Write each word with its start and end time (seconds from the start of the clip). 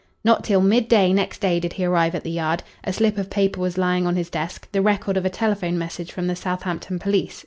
Not 0.23 0.43
till 0.43 0.61
midday 0.61 1.13
next 1.13 1.41
day 1.41 1.59
did 1.59 1.73
he 1.73 1.85
arrive 1.85 2.15
at 2.15 2.23
the 2.23 2.31
Yard. 2.31 2.63
A 2.83 2.91
slip 2.91 3.19
of 3.19 3.29
paper 3.29 3.61
was 3.61 3.77
lying 3.77 4.07
on 4.07 4.15
his 4.15 4.31
desk 4.31 4.67
the 4.71 4.81
record 4.81 5.15
of 5.15 5.25
a 5.25 5.29
telephone 5.29 5.77
message 5.77 6.11
from 6.11 6.25
the 6.25 6.35
Southampton 6.35 6.97
police. 6.97 7.39